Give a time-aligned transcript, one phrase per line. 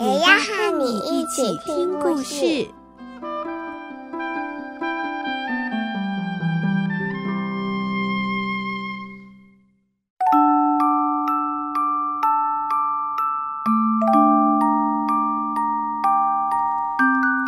[0.00, 2.66] 也要和你一起听故事。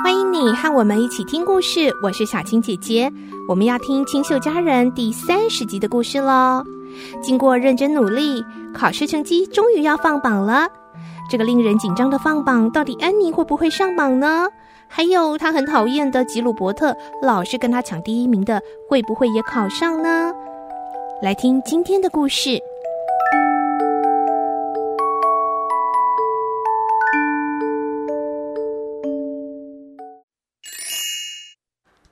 [0.05, 3.11] 欢迎你和我们一起听故事，我是小青姐姐。
[3.49, 6.63] 我们要听《清秀佳人》第三十集的故事喽。
[7.23, 8.45] 经过认真努力，
[8.75, 10.69] 考试成绩终于要放榜了。
[11.33, 14.47] 这个令人紧张的放榜，到底安妮会不会上榜呢？
[14.87, 20.31] 还有，她很讨厌的吉鲁伯特，老是跟她抢第一名的，会不会也考上呢？
[21.23, 22.51] 来听今天的故事，《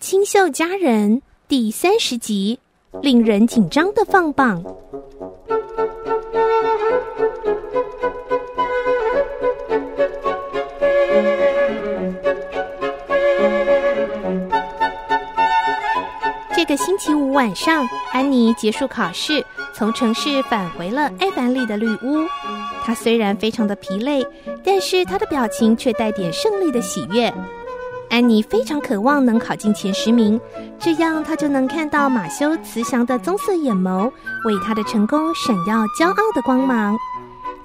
[0.01, 2.59] 清秀佳人》第三十集，
[3.03, 4.65] 令人紧张的放榜。
[16.71, 22.25] 个星期五晚上，安妮结束考试，从城市返回了爱凡里的绿屋。
[22.85, 24.25] 她虽然非常的疲累，
[24.63, 27.35] 但是她的表情却带点胜利的喜悦。
[28.09, 30.41] 安妮非常渴望能考进前十名，
[30.79, 34.09] 这样她就能看到马修慈祥的棕色眼眸
[34.45, 36.97] 为她的成功闪耀骄傲的光芒。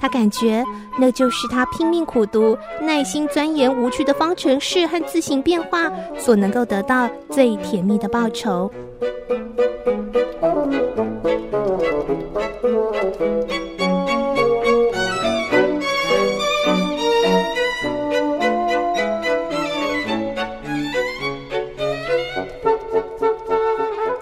[0.06, 0.64] 他感觉
[1.00, 8.72] 那就是他拼命苦读、耐心钻研无趣的方程式和字形变化所能够得到最甜蜜的报酬。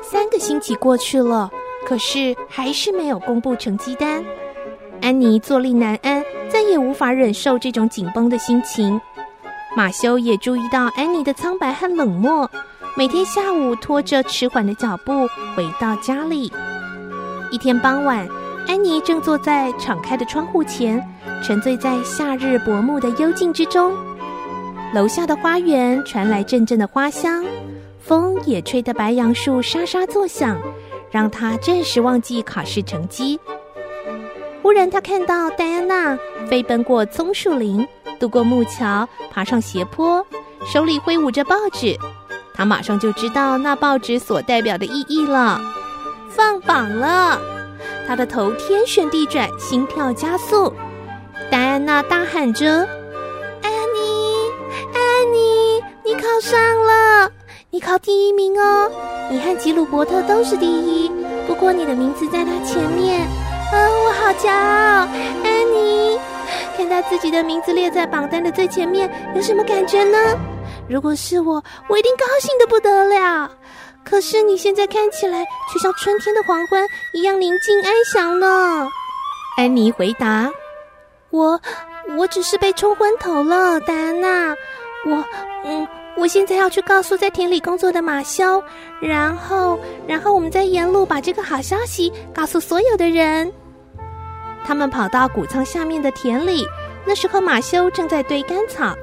[0.01, 1.51] 三个星期过去了，
[1.85, 4.23] 可是还是没有公布成绩单。
[5.23, 8.99] 安妮坐立难安，再也无法忍受这种紧绷的心情。
[9.73, 12.51] 马修也注意到安妮的苍白和冷漠。
[12.97, 15.25] 每天下午拖着迟缓的脚步
[15.55, 16.51] 回到家里。
[17.51, 18.27] 一天傍晚，
[18.67, 21.01] 安妮正坐在敞开的窗户前，
[21.41, 23.93] 沉醉在夏日薄暮的幽静之中。
[24.93, 27.45] 楼下的花园传来阵阵的花香，
[27.97, 30.57] 风也吹得白杨树沙沙作响，
[31.09, 33.39] 让她暂时忘记考试成绩。
[34.63, 36.17] 忽然，他看到戴安娜
[36.49, 37.85] 飞奔过棕树林，
[38.17, 40.25] 渡过木桥，爬上斜坡，
[40.65, 41.97] 手里挥舞着报纸。
[42.53, 45.59] 他马上就知道那报纸所代表的意义了。
[46.29, 47.41] 放榜了，
[48.07, 50.73] 他的头天旋地转，心跳加速。
[51.51, 52.87] 戴安娜大喊着
[53.61, 54.49] ：“安妮，
[54.93, 57.29] 安妮，你考上了！
[57.69, 58.89] 你考第一名哦！
[59.29, 61.11] 你和吉鲁伯特都是第一，
[61.45, 63.27] 不过你的名字在他前面。
[63.73, 65.07] 啊，我好骄傲！
[65.43, 66.19] 安妮，
[66.77, 70.17] 看到自己的名字列在榜单的最前面，有什么感觉呢？”
[70.87, 73.49] 如果是我，我一定高兴的不得了。
[74.03, 78.87] 可是你现在看起来却像春天的黄昏一样宁静安详呢。
[79.57, 80.51] 安妮回答
[81.31, 81.59] ：“我，
[82.17, 84.53] 我只是被冲昏头了，戴安娜。
[85.05, 85.23] 我，
[85.63, 88.61] 嗯，我现在要去告诉在田里工作的马修，
[88.99, 93.51] 然后，然后我们再沿路把这个好消息告诉所有的人。”
[94.65, 96.65] 他们跑到谷仓下面的田里，
[97.05, 98.95] 那时候马修正在堆干草。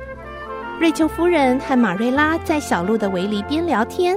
[0.79, 4.17] 瑞秋夫人和马瑞拉在小路的围篱边聊天，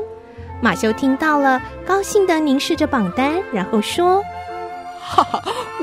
[0.62, 4.24] 马修听到了，高兴地凝视着榜单，然后说
[5.04, 5.42] ：“哈哈，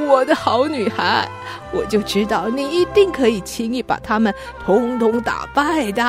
[0.08, 1.28] 我的好女孩，
[1.70, 4.34] 我就知道你一定可以轻易把他们
[4.64, 6.02] 通通打败的。”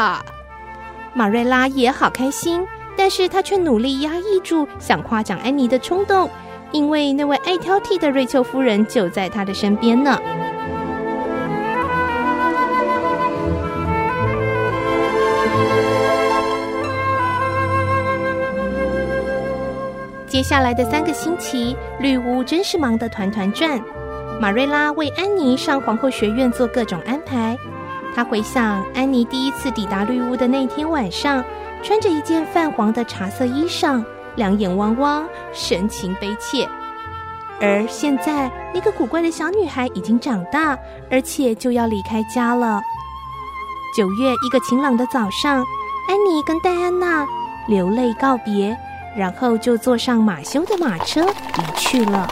[1.13, 2.65] 马瑞拉也好开心，
[2.95, 6.30] 但是她却努力压抑住想夸奖安妮的冲动，
[6.71, 10.18] 因为那位爱挑剔的瑞秋夫人就在她的身边呢。
[20.27, 23.79] 接下来的三个星期，绿屋真是忙得团团转。
[24.39, 27.56] 马瑞拉为安妮上皇后学院做各种安排。
[28.15, 31.44] 她回想安妮第一次抵达绿屋的那天晚上，
[31.83, 34.03] 穿着一件泛黄的茶色衣裳，
[34.36, 36.68] 两眼汪汪，神情悲切。
[37.60, 40.78] 而现在，那个古怪的小女孩已经长大，
[41.10, 42.81] 而且就要离开家了。
[43.95, 45.57] 九月一个晴朗的早上，
[46.07, 47.28] 安妮跟戴安娜
[47.68, 48.75] 流泪告别，
[49.16, 52.28] 然后就坐上马修的马车离去了。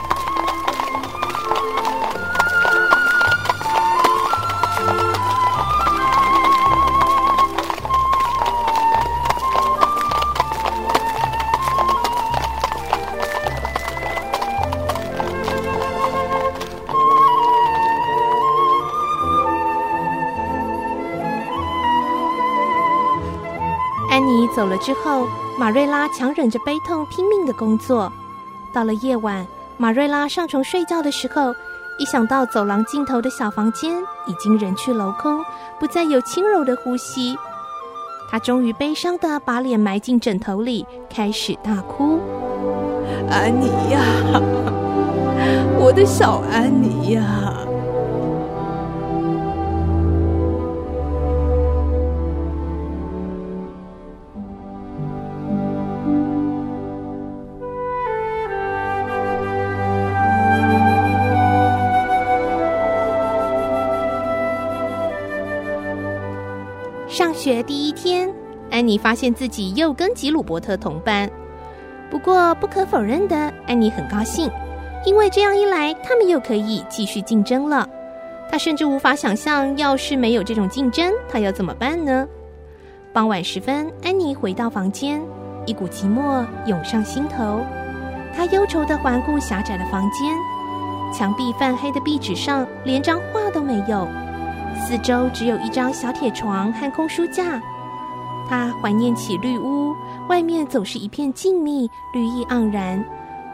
[24.69, 25.27] 了之后，
[25.57, 28.11] 马瑞拉强忍着悲痛，拼命的工作。
[28.71, 29.45] 到了夜晚，
[29.77, 31.53] 马瑞拉上床睡觉的时候，
[31.97, 35.43] 一想到走廊尽头的小房间已经人去楼空，
[35.79, 37.35] 不再有轻柔的呼吸，
[38.29, 42.19] 她终于悲伤的把脸埋进枕头里，开始大哭。
[43.29, 43.99] 安妮呀，
[45.79, 47.58] 我的小安妮呀！
[67.49, 68.31] 学第一天，
[68.69, 71.27] 安妮发现自己又跟吉鲁伯特同班。
[72.07, 74.51] 不过，不可否认的，安妮很高兴，
[75.03, 77.89] 因为这样一来，他们又可以继续竞争了。
[78.51, 82.27] 她甚至无法想象，要是没有这种竞争，她要怎么办呢？
[83.11, 85.19] 傍晚时分，安妮回到房间，
[85.65, 87.61] 一股寂寞涌上心头。
[88.31, 90.35] 她忧愁地环顾狭窄的房间，
[91.11, 94.07] 墙壁泛黑的壁纸上连张画都没有。
[94.79, 97.61] 四周只有一张小铁床和空书架，
[98.47, 99.93] 他怀念起绿屋，
[100.27, 103.03] 外面总是一片静谧，绿意盎然。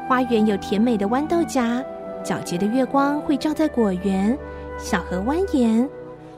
[0.07, 1.83] 花园有甜美的豌豆荚，
[2.23, 4.37] 皎洁的月光会照在果园。
[4.77, 5.87] 小河蜿蜒，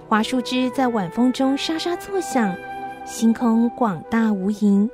[0.07, 2.55] 花树枝在晚风中沙沙作响。
[3.05, 4.89] 星空广大无垠。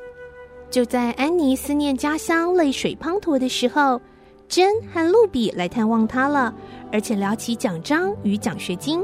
[0.69, 4.01] 就在安妮思念家乡、泪水滂沱的时候，
[4.49, 6.53] 珍和露比来探望她了，
[6.91, 9.01] 而且聊起奖章与奖学金。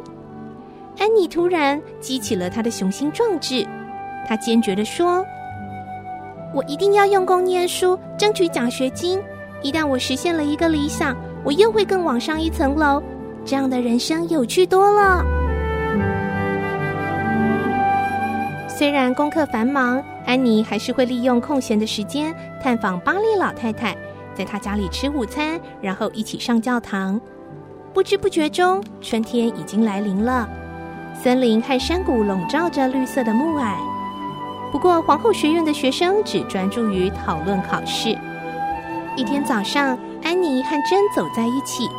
[1.00, 3.66] 安妮突然激起了她的雄心壮志，
[4.28, 5.26] 她坚决地说
[6.54, 9.18] ：“我一定要用功念书，争取奖学金。
[9.62, 13.02] 一旦我实现了一个理想，我又会更往上一层楼。
[13.46, 15.24] 这样的人生有趣多了。”
[18.68, 23.96] 虽然功课繁忙，安妮还是会利用空闲的时间探访巴利老太太，
[24.36, 27.20] 在她家里吃午餐，然后一起上教堂。
[27.94, 30.48] 不知不觉中，春天已经来临了。
[31.22, 33.76] 森林和山谷笼罩着绿色的暮霭，
[34.72, 38.18] 不过皇后学院的学生只专注于讨论考试。
[39.18, 41.90] 一天早上，安妮和珍走在一起，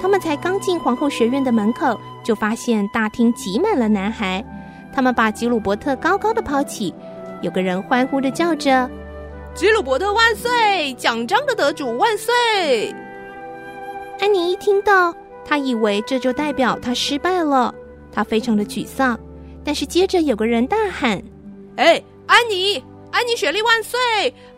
[0.00, 4.44] 他们才刚进皇后学院的门口，就发现大厅挤满了男孩。
[4.92, 6.94] 他们把吉鲁伯特高高的抛起，
[7.42, 8.88] 有个人欢呼的叫着
[9.54, 10.94] ：“吉鲁伯特万岁！
[10.94, 12.94] 奖章的得主万岁！”
[14.22, 15.12] 安妮一听到，
[15.44, 17.74] 她以为这就代表她失败了。
[18.18, 19.16] 他非常的沮丧，
[19.62, 21.22] 但是接着有个人大喊
[21.78, 22.82] ：“哎，安妮，
[23.12, 23.96] 安妮雪莉万岁！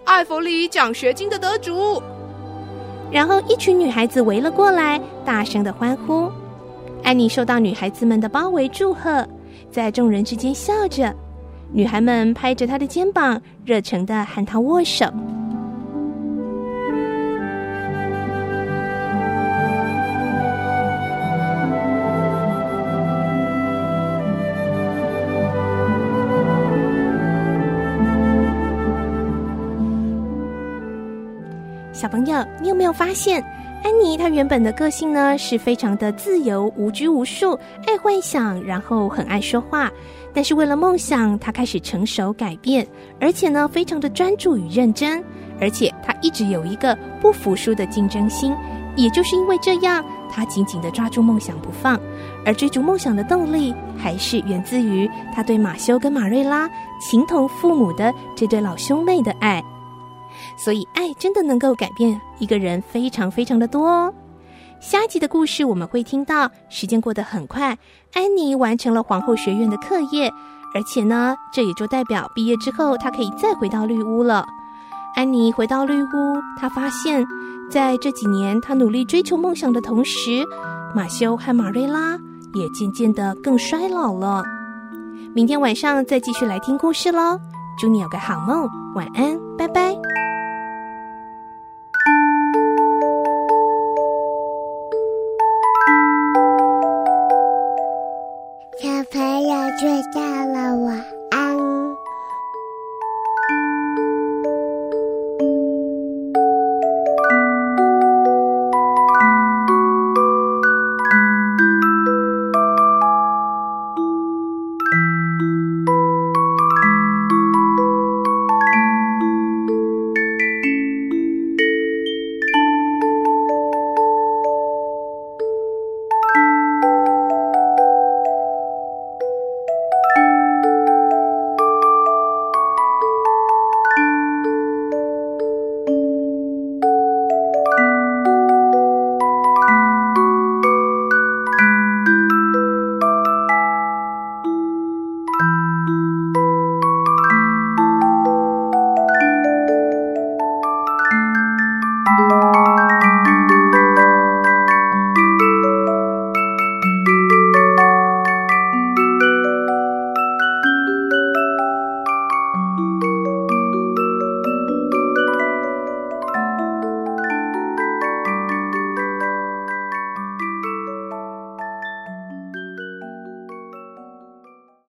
[0.06, 2.02] 艾弗里奖学金的得主！”
[3.12, 6.32] 然后一群女孩子围了过来，大声的欢呼。
[7.02, 9.28] 安妮受到女孩子们的包围祝贺，
[9.70, 11.14] 在众人之间笑着。
[11.70, 15.04] 女孩们拍着她的肩膀，热诚的和她握手。
[32.00, 33.44] 小朋友，你有没有发现，
[33.84, 37.52] 安妮她原本的个性呢，是非常的自由、无拘无束、
[37.86, 39.90] 爱幻想，然后很爱说话。
[40.32, 42.86] 但是为了梦想，她开始成熟改变，
[43.20, 45.22] 而且呢，非常的专注与认真。
[45.60, 48.56] 而且她一直有一个不服输的竞争心。
[48.96, 52.00] 也就是因为这样，她紧紧的抓住梦想不放。
[52.46, 56.66] 而追逐梦想的动力，还是源自于她对马修跟马瑞拉
[56.98, 59.62] 情同父母的这对老兄妹的爱。
[60.62, 64.12] 所以，爱真的能够改变一个人，非常非常的多哦。
[64.78, 67.76] 下一集的故事我们会听到，时间过得很快，
[68.14, 70.30] 安妮完成了皇后学院的课业，
[70.74, 74.46] 而且呢，这也就代表毕业之后她可以再回到绿屋了。
[75.16, 76.08] 安妮回到绿屋，
[76.58, 77.24] 她发现，
[77.70, 80.44] 在这几年她努力追求梦想的同时，
[80.94, 82.18] 马修和马瑞拉
[82.54, 84.42] 也渐渐的更衰老了。
[85.34, 87.38] 明天晚上再继续来听故事喽，
[87.78, 90.19] 祝你有个好梦，晚安，拜拜。